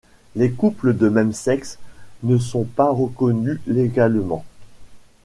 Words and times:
Les 0.35 0.49
couples 0.51 0.97
de 0.97 1.09
même 1.09 1.31
sexe 1.31 1.77
ne 2.23 2.39
sont 2.39 2.63
pas 2.63 2.89
reconnus 2.89 3.59
légalement. 3.67 4.43